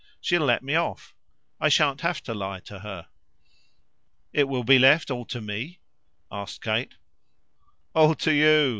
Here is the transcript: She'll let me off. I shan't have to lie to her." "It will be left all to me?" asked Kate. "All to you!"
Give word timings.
She'll 0.19 0.41
let 0.45 0.63
me 0.63 0.73
off. 0.73 1.13
I 1.59 1.69
shan't 1.69 2.01
have 2.01 2.23
to 2.23 2.33
lie 2.33 2.59
to 2.61 2.79
her." 2.79 3.09
"It 4.33 4.45
will 4.47 4.63
be 4.63 4.79
left 4.79 5.11
all 5.11 5.25
to 5.25 5.39
me?" 5.41 5.77
asked 6.31 6.63
Kate. 6.63 6.95
"All 7.93 8.15
to 8.15 8.33
you!" 8.33 8.69